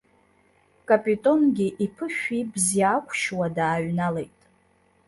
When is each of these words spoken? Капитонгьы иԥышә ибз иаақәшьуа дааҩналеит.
Капитонгьы 0.87 1.67
иԥышә 1.85 2.23
ибз 2.39 2.65
иаақәшьуа 2.79 3.47
дааҩналеит. 3.55 4.39